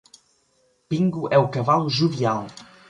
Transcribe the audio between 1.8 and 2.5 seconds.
jovial